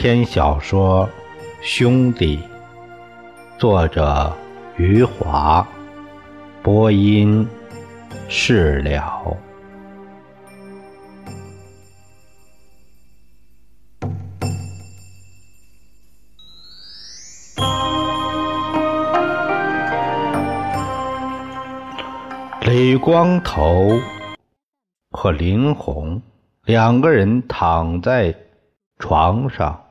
[0.00, 1.06] 长篇小说
[1.60, 2.38] 《兄弟》，
[3.58, 4.34] 作者
[4.78, 5.68] 余华，
[6.62, 7.46] 播音
[8.26, 9.36] 释了。
[22.62, 23.90] 李光头
[25.10, 26.22] 和林红
[26.64, 28.34] 两个人躺在。
[29.02, 29.82] 床上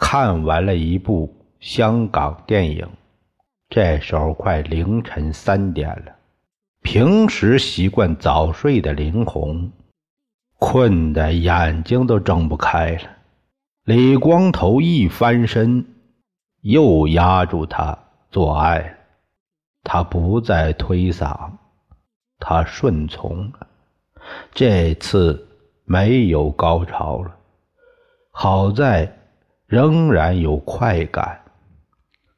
[0.00, 2.88] 看完了一部香港电影，
[3.68, 6.12] 这时候快凌晨三点了。
[6.82, 9.70] 平时习惯早睡的林红，
[10.58, 13.02] 困得眼睛都睁不开了。
[13.84, 15.84] 李光头一翻身，
[16.62, 17.96] 又压住他
[18.30, 18.96] 做爱，
[19.84, 21.50] 他不再推搡，
[22.38, 23.66] 他顺从了。
[24.54, 25.46] 这次
[25.84, 27.36] 没有高潮了。
[28.32, 29.19] 好在
[29.70, 31.42] 仍然有快感，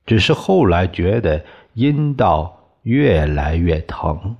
[0.04, 4.36] 只是后来觉得阴道越来越疼。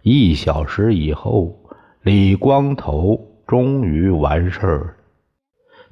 [0.00, 1.54] 一小时以后，
[2.00, 4.96] 李光头终于完事儿，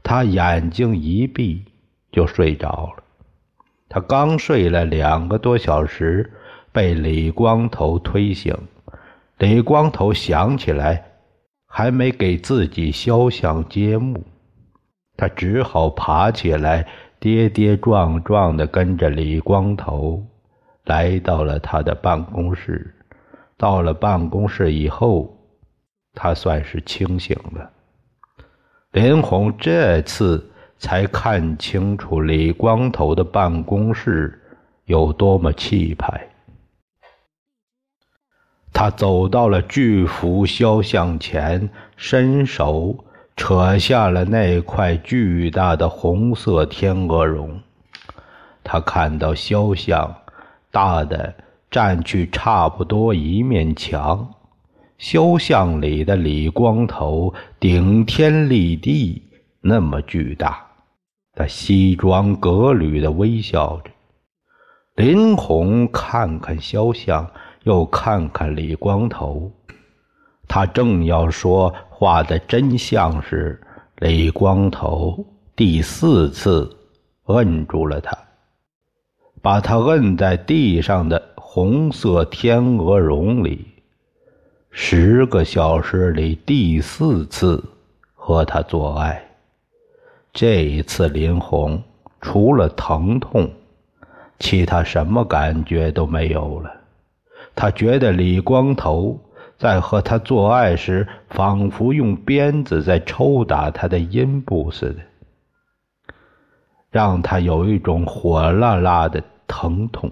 [0.02, 1.62] 他眼睛一闭
[2.10, 3.04] 就睡着了。
[3.90, 6.32] 他刚睡了两个多小时，
[6.72, 8.56] 被李光头推醒。
[9.36, 11.04] 李光头想起来，
[11.66, 14.24] 还没给自己肖像揭幕。
[15.20, 20.24] 他只好爬起来，跌跌撞撞地跟着李光头
[20.84, 22.94] 来到了他的办公室。
[23.58, 25.36] 到了办公室以后，
[26.14, 27.70] 他算是清醒了。
[28.92, 34.40] 林红这次才看清楚李光头的办公室
[34.86, 36.28] 有多么气派。
[38.72, 43.04] 他走到了巨幅肖像前，伸手。
[43.40, 47.58] 扯下了那块巨大的红色天鹅绒，
[48.62, 50.14] 他看到肖像
[50.70, 51.34] 大的
[51.70, 54.34] 占据差不多一面墙。
[54.98, 59.22] 肖像里的李光头顶天立地，
[59.62, 60.66] 那么巨大。
[61.34, 63.90] 他西装革履的微笑着。
[64.96, 67.30] 林红看看肖像，
[67.62, 69.50] 又看看李光头。
[70.46, 73.60] 他正要说画的真像时，
[73.98, 75.22] 李光头
[75.54, 76.74] 第四次
[77.26, 78.16] 摁住了他，
[79.42, 83.66] 把他摁在地上的红色天鹅绒里。
[84.70, 87.62] 十个小时里第四次
[88.14, 89.22] 和他做爱，
[90.32, 91.82] 这一次林红
[92.22, 93.46] 除了疼痛，
[94.38, 96.72] 其他什么感觉都没有了。
[97.54, 99.20] 他觉得李光头。
[99.60, 106.14] 在和他做爱时，仿佛用鞭子在抽打他的阴部似的，
[106.90, 110.10] 让他有一种火辣辣的疼痛。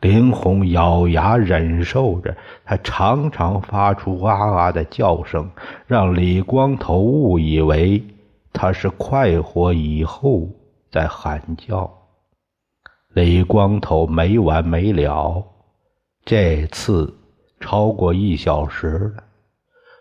[0.00, 5.48] 林红咬牙忍受着，他常常发出哇哇的叫声，
[5.86, 8.02] 让李光头误以为
[8.52, 10.48] 他是快活以后
[10.90, 11.88] 在喊叫。
[13.14, 15.46] 李光头没完没了，
[16.24, 17.16] 这次。
[17.62, 19.24] 超过一小时了，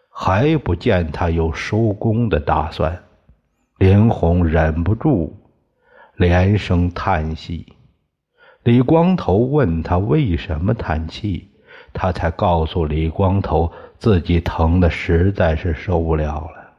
[0.09, 3.01] 还不见他有收工的打算。
[3.77, 5.38] 林红忍不住
[6.16, 7.73] 连声叹息。
[8.63, 11.50] 李光头问他为什么叹气，
[11.94, 16.73] 他才告诉李光头自己疼的实在是受不了了。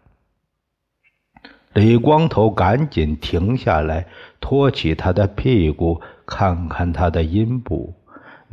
[1.72, 4.06] 李光头赶紧停下来，
[4.40, 7.94] 托起他的屁股，看看他的阴部。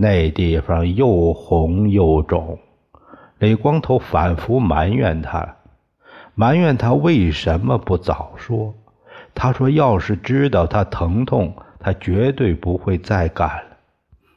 [0.02, 2.58] 那地方又红又肿，
[3.38, 5.58] 李光头反复埋怨他，
[6.36, 8.74] 埋怨他为什么不早说。
[9.36, 13.64] 他说：“要是知道他疼痛，他绝对不会再干了。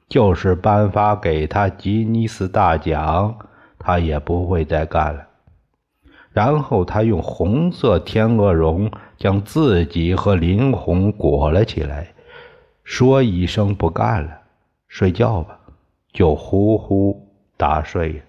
[0.08, 3.32] 就是颁发给他吉尼斯大奖，
[3.78, 5.28] 他也不会再干了。”
[6.34, 12.08] 然后他用红色天鹅绒将自己和林红裹了起来，
[12.82, 14.41] 说一声不干了。
[14.92, 15.58] 睡觉吧，
[16.12, 18.22] 就呼呼大睡呀。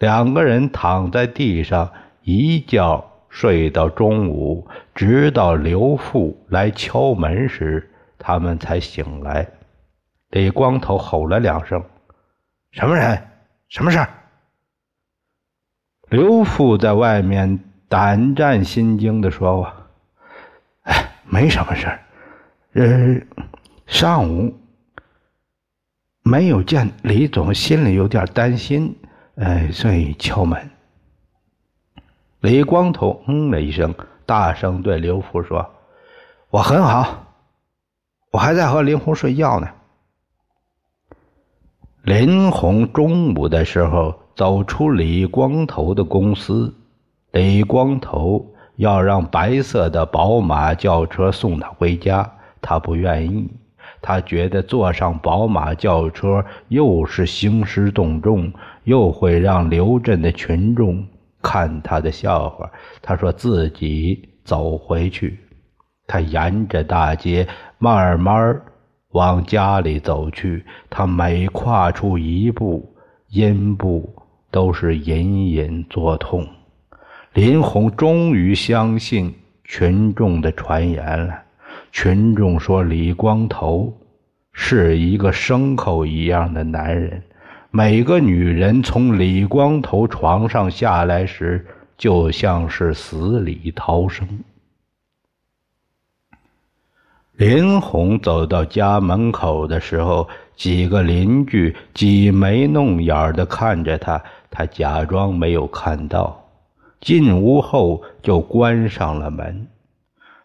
[0.00, 1.88] 两个人躺在地上
[2.22, 7.88] 一觉睡到中午，直到刘富来敲门时，
[8.18, 9.46] 他们才醒来。
[10.30, 11.80] 李光头吼了两声
[12.72, 13.28] ：“什么人？
[13.68, 14.04] 什么事？”
[16.10, 19.72] 刘富在外面胆战心惊地说
[20.82, 21.86] ：“哎，没什么事
[22.72, 23.20] 呃，
[23.86, 24.52] 上午。”
[26.26, 28.96] 没有见李总，心里有点担心，
[29.36, 30.70] 哎，所以敲门。
[32.40, 33.94] 李光头嗯了一声，
[34.24, 35.70] 大声对刘福说
[36.48, 37.26] ：“我很好，
[38.30, 39.68] 我还在和林红睡觉呢。”
[42.00, 46.74] 林红中午的时候走出李光头的公司，
[47.32, 53.50] 李光头要让白色的宝马轿车送他回家，他不愿意。
[54.06, 58.52] 他觉得坐上宝马轿车又是兴师动众，
[58.82, 61.02] 又会让刘镇的群众
[61.40, 62.70] 看他的笑话。
[63.00, 65.38] 他说自己走回去。
[66.06, 67.48] 他沿着大街
[67.78, 68.60] 慢慢
[69.12, 70.62] 往家里走去。
[70.90, 72.94] 他每跨出一步，
[73.30, 74.14] 阴部
[74.50, 76.46] 都是隐隐作痛。
[77.32, 79.34] 林红终于相信
[79.64, 81.43] 群众的传言了。
[81.94, 83.96] 群众说：“李光头
[84.52, 87.22] 是一个牲口一样的男人。
[87.70, 91.64] 每个女人从李光头床上下来时，
[91.96, 94.28] 就像是死里逃生。”
[97.36, 104.20] 林红走到家门口的时候，几个邻居挤眉弄眼的看着他，
[104.50, 106.44] 他假装没有看到。
[107.00, 109.68] 进屋后就关上了门。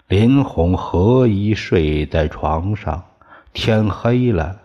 [0.09, 3.03] 林红合衣睡在床上，
[3.53, 4.59] 天黑了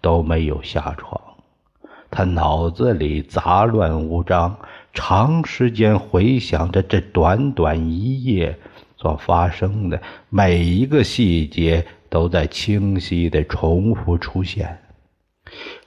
[0.00, 1.20] 都没有下床。
[2.12, 4.56] 他脑子里杂乱无章，
[4.92, 8.56] 长时间回想着这短短一夜
[8.96, 14.78] 所发生的每一个细节，都在清晰的重复出现。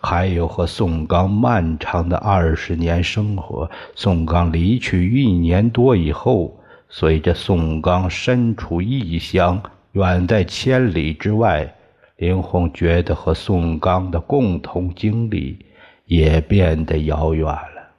[0.02, 3.72] 还有和宋刚漫长的二十年生活。
[3.96, 6.60] 宋刚离去一年多以后。
[6.90, 9.62] 随着宋刚身处异乡，
[9.92, 11.76] 远在千里之外，
[12.16, 15.58] 林红觉得和宋刚的共同经历
[16.06, 17.92] 也变得遥远了，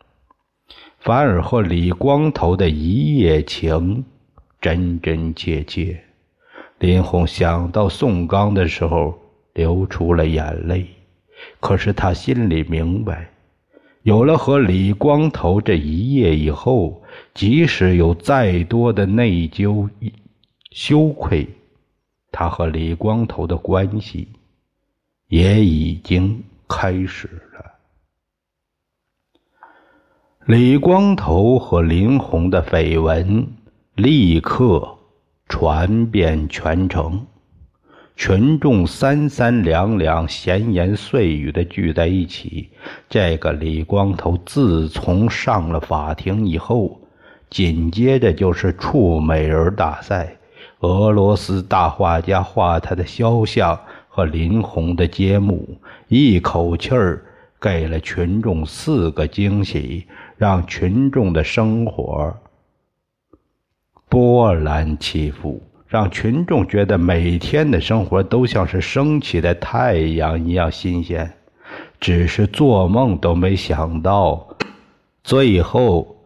[1.01, 4.05] 反而和李光头的一夜情
[4.61, 6.01] 真真切切。
[6.79, 9.19] 林红想到宋刚的时候，
[9.55, 10.87] 流出了眼泪。
[11.61, 13.29] 可是他心里明白。
[14.03, 16.98] 有了和李光头这一夜以后，
[17.35, 19.89] 即使有再多的内疚、
[20.71, 21.49] 羞愧，
[22.33, 24.29] 他和李光头的关系
[25.29, 27.65] 也已经开始了。
[30.47, 33.47] 李光头和林红的绯闻
[33.95, 34.97] 立刻
[35.49, 37.27] 传遍全城。
[38.17, 42.69] 群众三三两两、闲言碎语的聚在一起。
[43.09, 47.01] 这个李光头自从上了法庭以后，
[47.51, 50.37] 紧接着就是触美人大赛，
[50.81, 53.79] 俄罗斯大画家画他的肖像
[54.09, 55.79] 和林红的揭幕，
[56.09, 57.25] 一口气儿
[57.61, 60.07] 给了群众四个惊喜，
[60.37, 62.37] 让群众的生活
[64.09, 65.63] 波澜起伏。
[65.87, 71.33] 让群众觉得每天的生活都像是升起的太阳一样新鲜，
[71.99, 74.47] 只是做梦都没想到，
[75.25, 76.18] 最后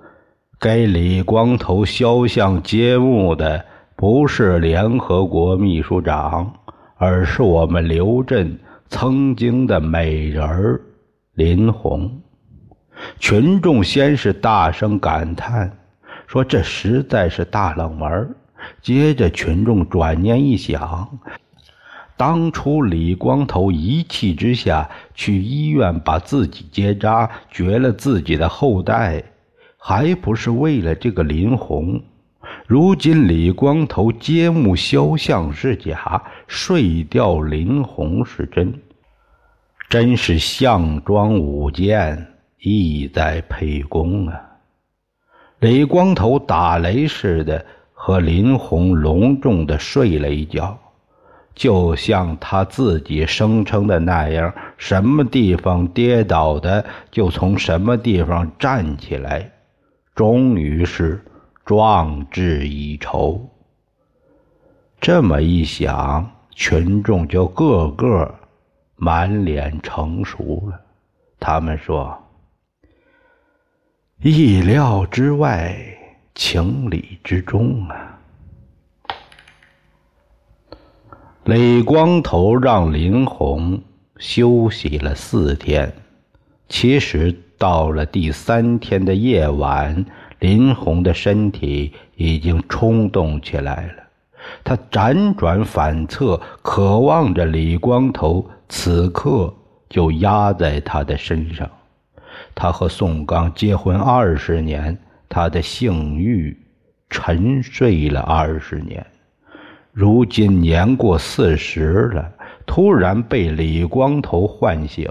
[0.63, 3.65] 给李光头肖像揭幕的
[3.97, 6.55] 不是联合国秘书长，
[6.95, 8.57] 而是我们刘镇
[8.89, 10.81] 曾经的美人
[11.35, 12.09] 林红。
[13.19, 15.69] 群众先是大声感叹，
[16.29, 18.33] 说这实在是大冷门。
[18.81, 21.19] 接着，群众转念一想，
[22.17, 29.25] 当初李光头一气之下去医院把自己结扎，绝了自己的后代，
[29.85, 32.01] 还不是为了这个林红？
[32.69, 38.73] 如今李光头揭幕肖像是假，睡掉林红是真，
[39.89, 42.29] 真是项庄舞剑，
[42.61, 44.41] 意在沛公啊！
[45.59, 47.67] 李光头打雷似的。
[48.05, 50.77] 和林红隆重的睡了一觉，
[51.55, 59.49] 就像他自己声称的那样，什么地方跌倒的，就从什么地方站起来，
[60.15, 61.25] 终于是
[61.65, 63.49] 壮志已酬。
[65.01, 68.35] 这么一想，群众就个个
[68.97, 70.81] 满脸成熟了。
[71.41, 72.17] 他们说
[74.23, 75.77] ：“意料之外。”
[76.35, 78.19] 情理之中啊！
[81.45, 83.83] 李光头让林红
[84.17, 85.95] 休息了四天。
[86.71, 90.05] 其实到了第三天的夜晚，
[90.41, 94.03] 林红的身体已经冲动起来了。
[94.65, 99.55] 他辗转反侧，渴望着李光头此刻
[99.89, 101.71] 就压在他的身上。
[102.53, 104.99] 他和宋刚结婚二十年。
[105.29, 106.55] 他的性欲
[107.09, 109.07] 沉睡了二十年，
[109.91, 112.31] 如今年过四十了，
[112.67, 115.09] 突然被李光头唤醒，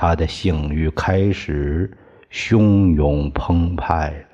[0.00, 1.90] 他的性欲开始
[2.32, 4.24] 汹涌澎湃了。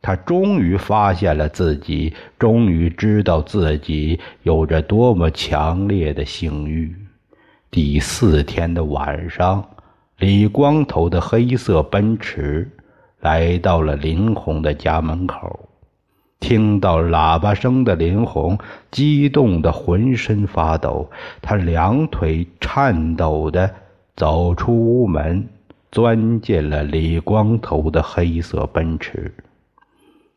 [0.00, 6.94] 他终于发现了自己，终于知道自己有着多么强烈的性欲。
[7.72, 9.68] 第四天的晚上，
[10.18, 12.70] 李光头的黑色奔驰
[13.18, 15.68] 来到了林红的家门口。
[16.38, 18.56] 听到喇叭声的林红
[18.92, 21.10] 激动得浑身发抖，
[21.42, 23.74] 他两腿颤抖的
[24.16, 25.48] 走出屋门，
[25.90, 29.34] 钻进了李光头的黑色奔驰。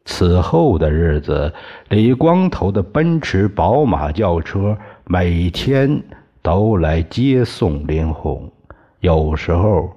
[0.06, 1.54] 此后的日子，
[1.90, 6.02] 李光头的奔驰、宝马轿车每天
[6.42, 8.52] 都来接送林红，
[9.02, 9.92] 有时候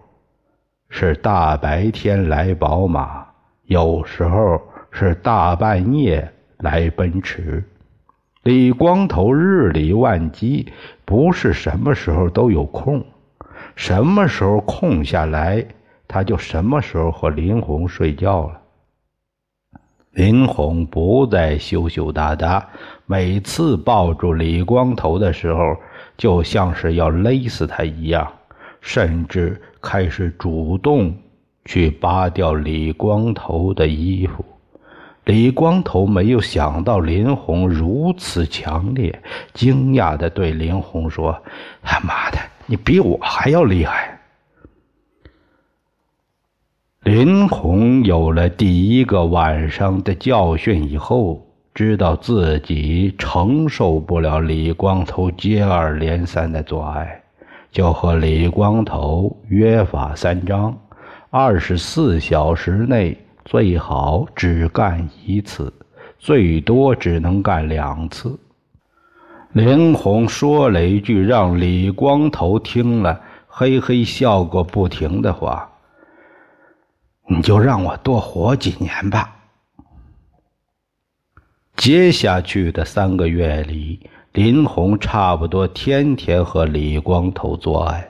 [0.89, 3.25] 是大白天来宝马，
[3.67, 4.61] 有时候
[4.91, 7.65] 是大半夜来奔驰。
[8.43, 10.73] 李光头日理万机，
[11.05, 13.05] 不是什么时候都有空，
[13.81, 15.65] 什么时候空下来，
[16.07, 18.61] 他就什么时候和林红睡觉了。
[20.11, 22.69] 林红不再羞羞答答，
[23.07, 25.75] 每次抱住李光头的时候，
[26.19, 28.31] 就像是要勒死他一样，
[28.83, 31.17] 甚至开始主动
[31.65, 34.45] 去扒掉李光头的衣服。
[35.25, 39.23] 李光头没有想到林红如此强烈，
[39.55, 41.43] 惊讶地对林红说
[41.83, 42.39] ：“他妈的，
[42.71, 44.17] 你比我还要厉害！”
[47.03, 57.21] 林红有了第一个晚上的教训以后，知道自己承受不了李光头接二连三的做爱，
[57.73, 60.79] 就和李光头约法三章：
[61.29, 65.73] 二十四小时内最好只干一次，
[66.21, 68.39] 最多只能干两次。
[69.53, 75.69] 林红说了一句让李光头听了嘿嘿笑个不停的话。
[77.29, 79.37] 你就让我多活几年吧。
[81.77, 88.09] 接下去的三个月里，林红差不多天天和李光头做爱，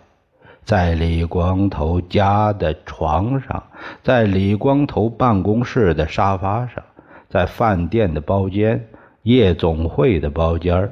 [0.64, 3.62] 在李光头家的床上，
[4.02, 6.82] 在李光头办公室的沙发上，
[7.30, 8.88] 在饭店的包间、
[9.22, 10.90] 夜总会的包间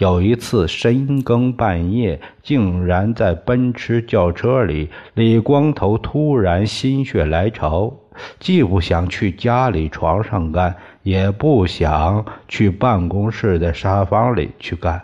[0.00, 7.92] 有一次深更半夜，竟然在奔驰轿车里，李光头突然心血来潮，
[8.38, 15.02] 既不想去家里床上干，也不想去办公室的沙发里去干，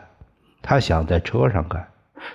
[0.63, 1.87] 他想在车上干。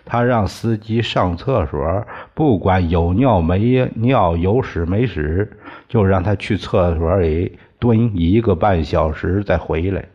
[0.06, 5.52] 他让司机上厕所，不管有尿没尿，有屎没屎，
[5.90, 10.06] 就让他去厕所里蹲一个半小时再回来。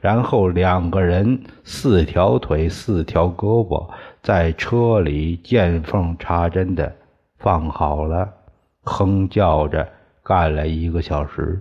[0.00, 3.86] 然后两个人四条腿四条胳膊
[4.22, 6.90] 在车里见缝插针的
[7.38, 8.32] 放好了，
[8.82, 9.86] 哼叫着
[10.22, 11.60] 干了一个小时。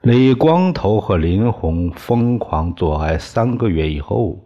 [0.00, 4.38] 李光头和林红疯狂做爱三个月以后，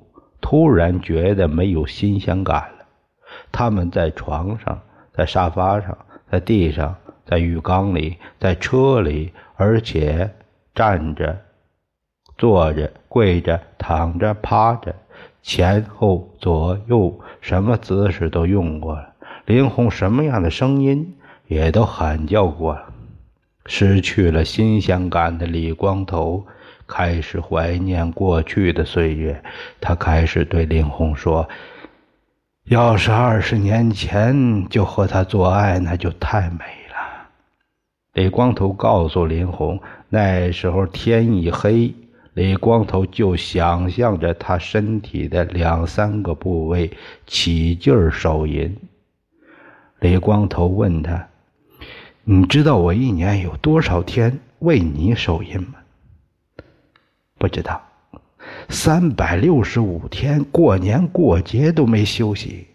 [0.42, 2.84] 突然觉得没有新鲜感了。
[3.50, 4.78] 他们在床上，
[5.14, 5.96] 在沙发上，
[6.30, 10.30] 在地上，在浴缸里，在车里，而且。
[10.74, 11.38] 站着、
[12.36, 14.92] 坐着、跪着、躺着、趴着，
[15.40, 19.12] 前后左右，什么姿势都用过了。
[19.46, 21.16] 林红什么样的声音
[21.46, 22.86] 也都喊叫过了。
[23.66, 26.44] 失去了新鲜感的李光头
[26.86, 29.42] 开始怀念过去的岁月。
[29.80, 31.48] 他开始对林红说
[32.64, 37.28] ：“要是二十年前就和他做爱，那就太美了。”
[38.14, 39.80] 李光头告诉林红。
[40.16, 41.92] 那时候天一黑，
[42.34, 46.88] 李光头就想象着他身体的两三个部位
[47.26, 48.76] 起劲儿手淫。
[49.98, 51.28] 李光头问他
[52.22, 55.74] ：“你知道我一年有多少天为你手淫吗
[57.36, 57.82] ？”“不知道。
[58.70, 62.68] ”“三百六十五天，过年过节都没休息。”“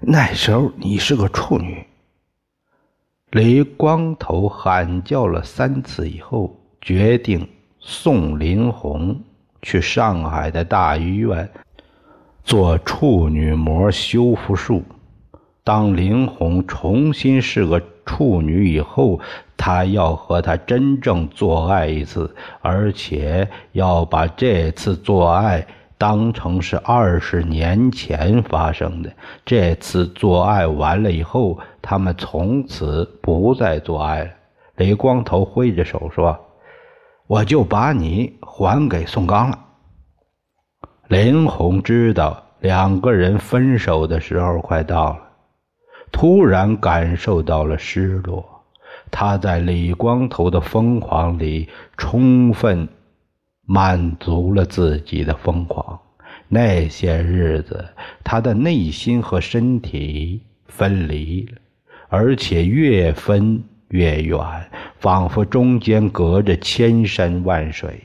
[0.00, 1.84] 那时候你是个处女。”
[3.32, 7.46] 雷光头喊叫了三次以后，决定
[7.80, 9.20] 送林红
[9.62, 11.50] 去上海的大医院
[12.44, 14.84] 做处女膜修复术。
[15.64, 19.20] 当林红重新是个处女以后，
[19.56, 25.66] 他要和她真正做爱一次，而且要把这次做爱
[25.98, 29.12] 当成是二十年前发生的。
[29.44, 34.30] 这次做爱完了以后，他们从此不再做爱了。
[34.76, 36.38] 李光头挥着手说
[37.26, 39.58] ：“我就把你还给宋刚了。”
[41.08, 45.18] 林红知道两个人分手的时候快到了，
[46.12, 48.44] 突然感受到了失落。
[49.10, 52.88] 他在李光头的疯狂里充分
[53.66, 56.00] 满足了自己的疯狂。
[56.48, 57.84] 那些日子，
[58.24, 61.58] 他的内心和身体分离了，
[62.08, 64.38] 而且越分越远，
[64.98, 68.00] 仿佛中间隔着千山万水。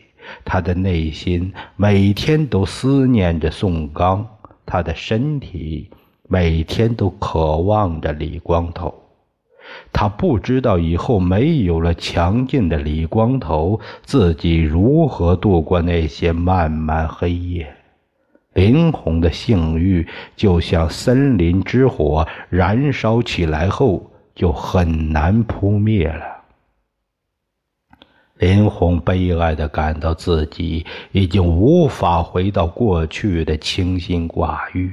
[0.45, 4.27] 他的内心每天都思念着宋刚，
[4.65, 5.89] 他的身体
[6.27, 9.00] 每天都渴望着李光头。
[9.91, 17.75] 他不知道以后没有了强劲的李光头，自己如何度过那些漫漫黑夜。
[18.53, 26.25] 林红的性欲就像森林之火，燃烧起来后就很难扑灭了。
[28.37, 34.91] 林红悲哀地感到自己已经无法回到过去的清心寡欲，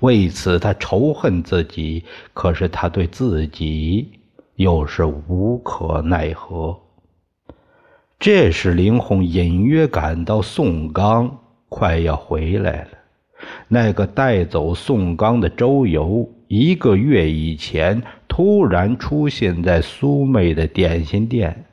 [0.00, 2.04] 为此他仇恨自己。
[2.32, 4.10] 可是他对自己
[4.56, 6.78] 又是无可奈何。
[8.18, 12.88] 这时，林红隐约感到宋刚快要回来了。
[13.68, 21.64] 那个带走宋刚的周游，一个月以前突然出现在苏妹的点心店。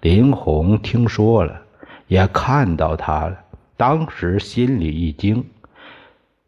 [0.00, 1.60] 林红听说了，
[2.08, 3.36] 也看到他了，
[3.76, 5.44] 当时心里一惊，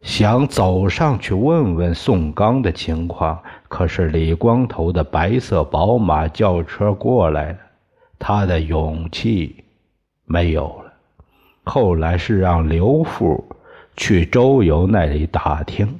[0.03, 3.39] 想走上去问问宋刚的情况。
[3.67, 7.57] 可是李光头的白色宝马轿车过来了，
[8.19, 9.63] 他的勇气
[10.25, 10.93] 没有了。
[11.63, 13.43] 后来是让刘富
[13.95, 15.99] 去周游那里打听，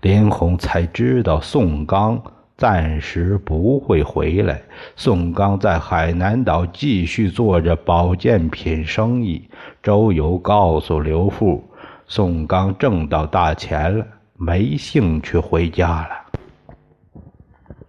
[0.00, 2.22] 林红才知道宋刚。
[2.56, 4.60] 暂时不会回来。
[4.94, 9.48] 宋刚在海南岛继续做着保健品生意。
[9.82, 11.64] 周游告诉刘富，
[12.12, 16.08] 宋刚挣到大钱了，没兴趣回家了。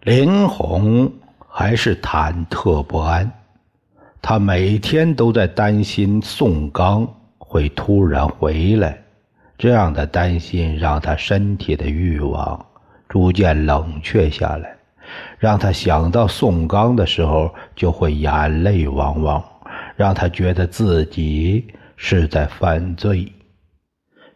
[0.02, 1.12] 林红
[1.50, 3.28] 还是忐忑不安，
[4.22, 8.96] 他每天都在担心宋刚会突然回来。
[9.58, 12.64] 这样的担心让他身体的欲望。
[13.10, 14.72] 逐渐冷却下来，
[15.40, 19.44] 让他想到宋刚的时候就会眼泪汪汪，
[19.96, 21.66] 让他觉得自己
[21.98, 23.30] 是在犯罪。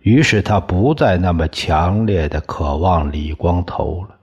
[0.06, 4.16] 于是他不再那么强烈的渴望李光头了。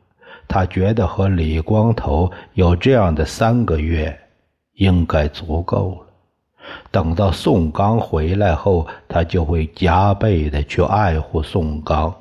[0.47, 4.16] 他觉得和李光头有这样的三个月
[4.75, 6.07] 应该足够了。
[6.92, 12.14] 等到宋刚回来后，他就会加倍的去爱护宋刚。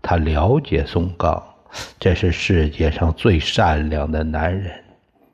[0.00, 1.42] 他了解宋刚，
[1.98, 4.72] 这是世界上最善良的男人。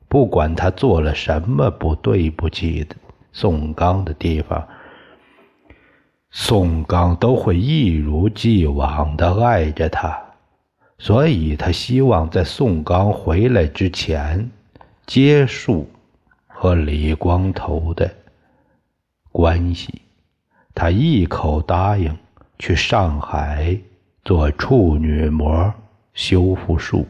[0.09, 2.97] 不管他做了什么不对不起的
[3.31, 4.67] 宋刚的地方，
[6.33, 10.21] 宋刚都会一如既往的爱着他。
[10.99, 14.51] 所以他希望在宋刚回来之前
[15.07, 15.89] 结束
[16.49, 18.11] 和李光头的
[19.31, 20.03] 关系。
[20.75, 22.19] 他一口答应
[22.59, 23.79] 去上海。
[24.25, 25.75] 做处女膜
[26.15, 27.05] 修复术。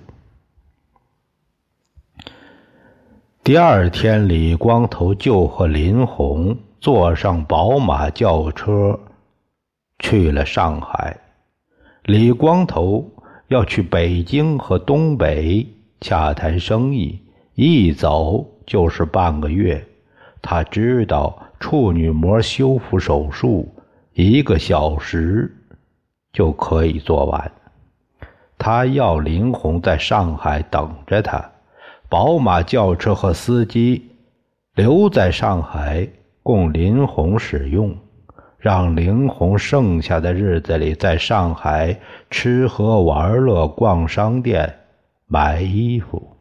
[3.44, 8.98] 第二天，李光头就和林红坐上宝马轿车
[10.02, 11.16] 去了上海。
[12.02, 13.10] 李光头
[13.48, 15.66] 要去北京和东北
[16.02, 17.18] 洽谈生意，
[17.54, 19.82] 一走就是半个月。
[20.42, 23.74] 他知道处女膜修复手术
[24.12, 25.50] 一个小时。
[26.32, 27.52] 就可以做完。
[28.56, 31.44] 他要林红在上海等着他，
[32.08, 34.10] 宝马轿车和司机
[34.74, 36.08] 留在上海
[36.42, 37.94] 供林红使用，
[38.62, 44.72] 让林红剩下的日子里在上海吃喝玩乐、逛商店、
[45.26, 46.36] 买衣服。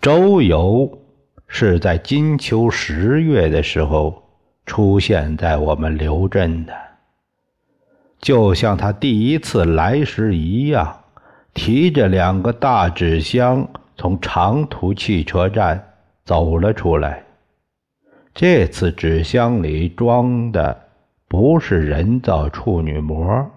[0.00, 0.98] 周游
[1.48, 4.22] 是在金秋十月的时候。
[4.66, 6.74] 出现在我们刘镇的，
[8.18, 11.04] 就像他第一次来时一样，
[11.54, 15.80] 提着两个大纸箱从长途汽车站
[16.24, 17.25] 走了出来。
[18.38, 20.78] 这次纸箱里装的
[21.26, 23.50] 不是人造处女膜，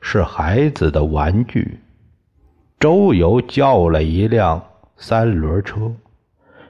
[0.00, 1.78] 是孩子的玩具。
[2.80, 4.60] 周游叫了一辆
[4.96, 5.92] 三轮车，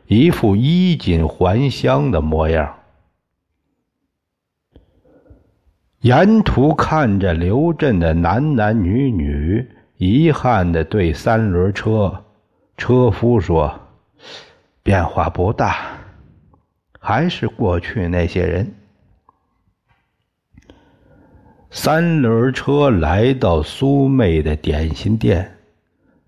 [0.09, 2.70] 一副衣锦还乡的模样。
[6.00, 12.24] 沿途看着刘镇的男男女女，遗憾地对三轮车
[12.77, 13.72] 车夫说
[14.85, 15.79] ：“变化不大，
[17.07, 18.75] 还是过去那些人。”
[21.71, 25.59] 三轮车来到苏妹的点心店，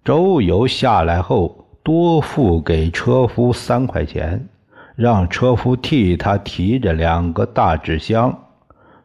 [0.05, 4.49] 周游下来后多付给车夫三块钱，
[4.97, 8.39] 让车夫替他提着两个大纸箱。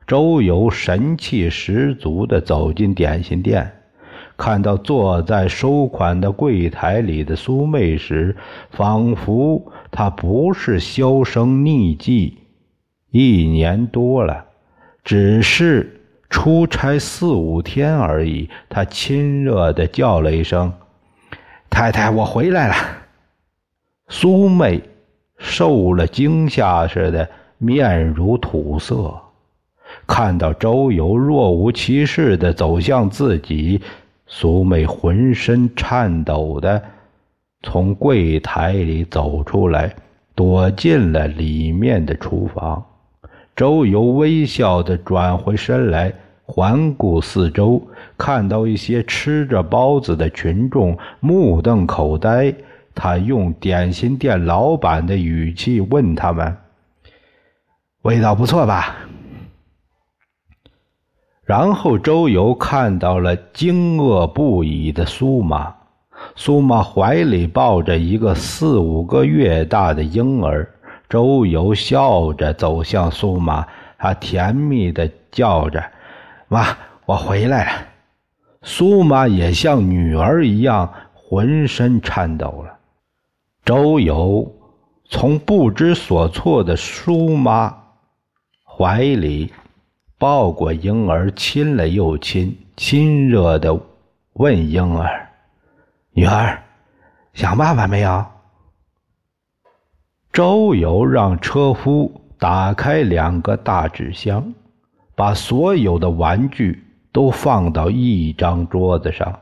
[0.08, 3.81] 周游神气十足地走进点心店，
[4.42, 8.36] 看到坐在收款的柜台里的苏妹时，
[8.72, 12.40] 仿佛她不是销声匿迹
[13.12, 14.44] 一年多了，
[15.04, 15.98] 只是。
[16.28, 20.72] 出差四五天而已，他亲热地叫了一声
[21.70, 22.76] ：“太太，我回来了。”
[24.08, 24.82] 苏妹
[25.38, 29.14] 受了惊吓似的，面如土色。
[30.08, 33.82] 看到周游若无其事地走向自己，
[34.34, 36.82] 苏妹浑身颤抖地
[37.64, 39.94] 从柜台里走出来，
[40.34, 42.82] 躲进了里面的厨房。
[43.58, 46.14] 周游微笑地转回身来，
[46.46, 47.86] 环顾四周，
[48.18, 52.54] 看到一些吃着包子的群众目瞪口呆。
[52.96, 56.56] 他用点心店老板的语气问他们
[58.04, 58.96] ：“味道不错吧？”
[61.46, 65.76] 然后周游看到了惊愕不已的苏妈，
[66.36, 70.70] 苏妈怀里抱着一个四五个月大的婴儿。
[71.10, 75.84] 周游笑着走向苏妈，他甜蜜地叫着
[76.48, 77.88] ：“妈，我回来了。”
[78.64, 82.78] 苏妈也像女儿一样浑身颤抖了。
[83.66, 84.50] 周游
[85.10, 87.76] 从不知所措的苏妈
[88.64, 89.52] 怀里
[90.22, 93.76] 抱过婴儿，亲了又亲，亲热的
[94.34, 95.28] 问婴儿
[96.14, 96.62] ：“女儿，
[97.34, 98.24] 想爸爸没有？”
[100.32, 104.54] 周游让车夫打开两个大纸箱，
[105.16, 109.40] 把所有的玩具都放到一张桌子上，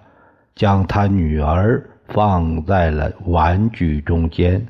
[0.56, 4.66] 将他女儿放在了玩具中间，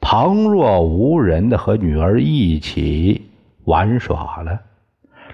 [0.00, 3.30] 旁若无人的和女儿一起
[3.64, 4.58] 玩耍了。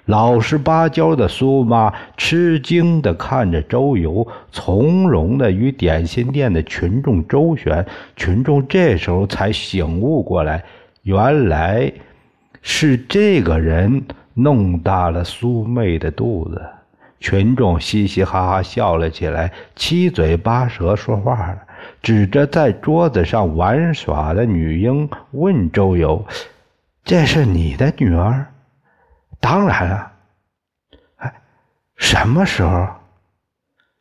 [0.09, 7.85] 老实巴交的苏妈吃惊地看着周游，从容地与点心店的群众周旋。
[8.17, 10.65] 群众这时候才醒悟过来，
[11.03, 11.93] 原来
[12.63, 16.59] 是这个人弄大了苏妹的肚子。
[17.21, 21.55] 群众嘻嘻哈哈笑了起来，七嘴八舌说话，
[22.01, 26.25] 指着在桌子上玩耍的女婴问周游
[27.05, 28.47] ：“这是你的女儿？”
[29.41, 30.13] 当然了，
[31.17, 31.43] 哎，
[31.97, 32.87] 什么时候？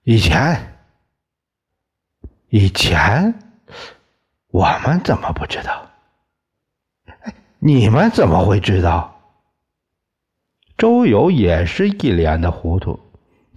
[0.04, 0.80] 以前，
[2.50, 3.34] 以前，
[4.48, 5.86] 我们怎么不知道？
[7.60, 9.14] 你们怎么会知道？
[10.78, 13.00] 周游也是一脸的糊涂。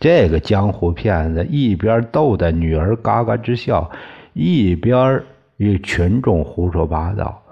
[0.01, 3.91] 这个江湖骗子一边逗得女儿嘎嘎直笑，
[4.33, 5.23] 一边
[5.59, 7.43] 与群众胡说八道，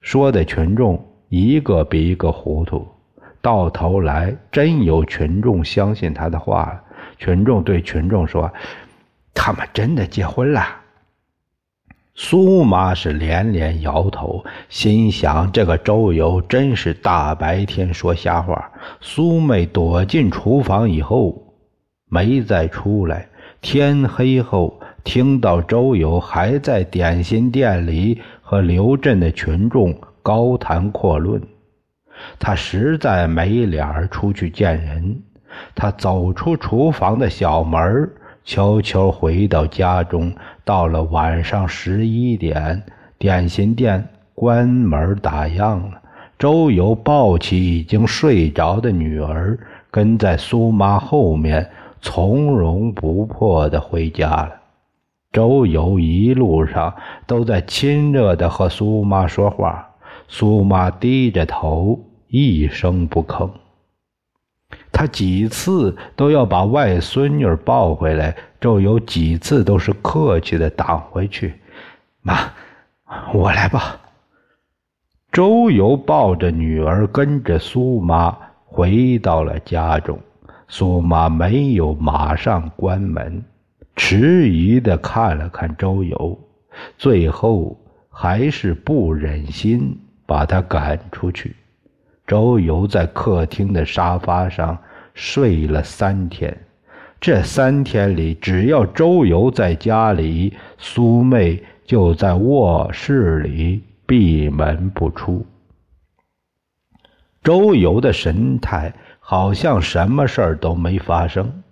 [0.00, 2.88] 说的群众一个比一个糊涂。
[3.46, 6.82] 到头来，真有群众相信他的话了。
[7.16, 8.52] 群众对群众说
[9.32, 10.66] ：“他们真的结婚了。”
[12.16, 18.68] 苏妈是连连摇头，心想：“这个周游真是大白天说瞎话。”
[19.00, 21.54] 苏妹躲进厨房以后，
[22.08, 23.28] 没再出来。
[23.60, 31.40] 天黑后，听到周游还在点心店里和刘镇的群众高谈阔论。
[32.38, 35.20] 他实在没脸儿出去见人，
[35.74, 38.10] 他走出厨房的小门，
[38.44, 40.32] 悄悄回到家中。
[40.64, 42.82] 到了晚上十一点，
[43.18, 46.02] 点心店关门打烊了。
[46.38, 49.58] 周游抱起已经睡着的女儿，
[49.90, 51.70] 跟在苏妈后面，
[52.02, 54.52] 从容不迫地回家了。
[55.32, 56.92] 周游一路上
[57.26, 59.85] 都在亲热地和苏妈说话。
[60.28, 63.50] 苏妈低着头，一声不吭。
[64.90, 71.54] 他几次都要把外孙女抱回来，周游几次都是客气的挡回去。
[72.22, 72.50] 妈，
[73.32, 74.00] 我来吧。
[75.30, 80.18] 周游抱着女儿，跟着苏妈回到了家中。
[80.66, 83.44] 苏妈没有马上关门，
[83.94, 86.36] 迟疑的看了看周游，
[86.96, 89.96] 最后还是不忍心。
[90.26, 91.54] 把他赶出去，
[92.26, 94.76] 周游在客厅的沙发上
[95.14, 96.54] 睡了三天。
[97.18, 105.46] 这三天里，只要周游在家里，苏妹就在卧室里闭门不出。
[107.42, 111.62] 周游的神态好像什么事儿都没发生，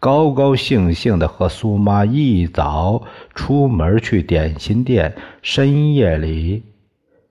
[0.00, 3.02] 高高兴兴的和苏妈一早
[3.34, 6.62] 出门去点心店，深夜里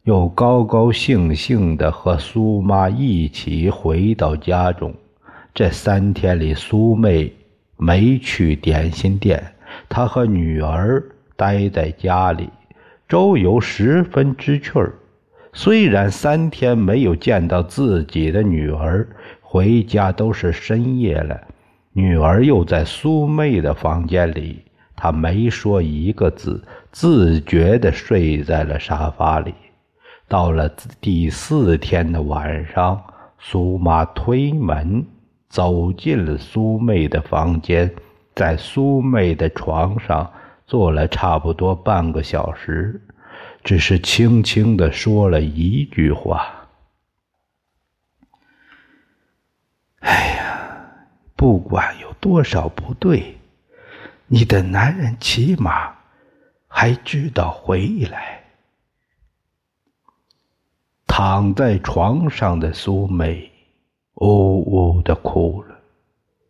[0.08, 4.94] 又高高兴兴的和苏妈一起回到家中。
[5.54, 7.34] 这三天里，苏妹。
[7.80, 9.44] 没去点心店，
[9.88, 11.04] 她和女儿
[11.36, 12.50] 待在家里。
[13.08, 14.94] 周游十分知趣儿，
[15.54, 19.08] 虽然三天没有见到自己的女儿，
[19.42, 21.40] 回家都是深夜了，
[21.92, 24.64] 女儿又在苏妹的房间里，
[24.96, 29.54] 她没说一个字，自觉地睡在了沙发里。
[30.28, 33.02] 到了第四天的晚上，
[33.40, 35.06] 苏妈推门。
[35.50, 37.90] 走进了苏妹的房间，
[38.36, 40.30] 在苏妹的床上
[40.68, 43.02] 坐了差不多半个小时，
[43.64, 46.68] 只是轻轻的说了一句话
[50.00, 50.82] ：“哎呀，
[51.38, 53.38] 不管有多少不对，
[54.28, 55.96] 你的男人起码
[56.68, 58.44] 还知道回来。”
[61.20, 63.52] 躺在床上的苏梅。
[64.22, 65.76] 呜呜的哭了，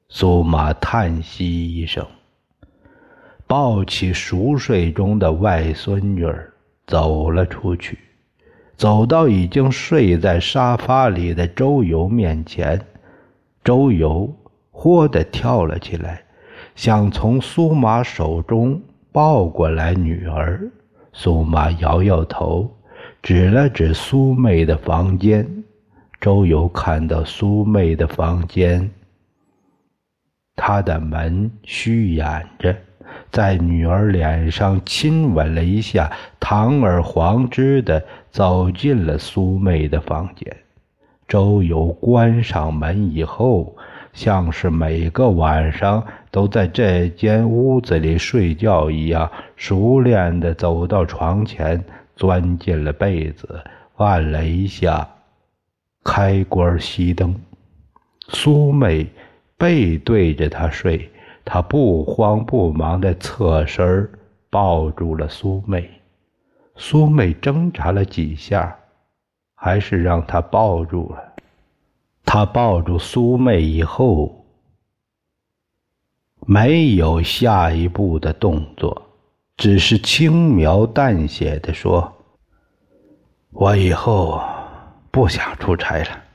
[0.09, 2.05] 苏玛叹息一声，
[3.47, 6.51] 抱起熟睡中的外孙女儿
[6.85, 7.97] 走了出去，
[8.75, 12.77] 走到已经睡在沙发里的周游面前，
[13.63, 14.29] 周游
[14.71, 16.21] 豁地跳了起来，
[16.75, 18.81] 想从苏玛手中
[19.13, 20.69] 抱过来女儿。
[21.13, 22.69] 苏玛摇摇头，
[23.27, 25.45] 指了指苏妹的房间。
[26.21, 28.89] 周游看到苏妹的房间，
[30.55, 32.73] 她的门虚掩着，
[33.29, 36.09] 在女儿脸上亲吻了一下，
[36.39, 40.55] 堂而皇之的走进了苏妹的房间。
[41.27, 43.75] 周游关上门以后，
[44.13, 51.83] 像是每个晚上都在这间屋子里睡觉一样，熟练的走到床前，
[52.17, 53.63] 钻进了被子，
[53.95, 55.07] 按了一下。
[56.03, 57.35] 开关熄灯，
[58.29, 59.05] 苏妹
[59.57, 61.11] 背对着他睡，
[61.43, 64.09] 他不慌不忙地侧身
[64.49, 65.89] 抱住了苏妹。
[66.77, 68.73] 苏妹挣扎了几下，
[69.53, 71.33] 还是让他抱住了。
[72.23, 74.45] 他抱住苏妹以后，
[76.45, 79.06] 没有下一步的动作，
[79.57, 82.13] 只是轻描淡写的说
[83.51, 84.39] ：“我以后。”
[85.17, 86.26] 不想出差了。